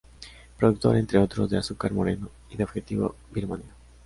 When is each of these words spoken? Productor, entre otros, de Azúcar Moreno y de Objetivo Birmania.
Productor, 0.57 0.95
entre 0.97 1.19
otros, 1.19 1.47
de 1.51 1.59
Azúcar 1.59 1.93
Moreno 1.93 2.27
y 2.49 2.57
de 2.57 2.63
Objetivo 2.63 3.13
Birmania. 3.31 3.69